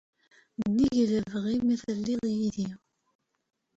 nnig 0.63 0.95
n 1.03 1.09
lebɣi-m 1.13 1.67
i 1.75 1.77
telliḍ 1.83 2.23
yid-i. 2.37 2.69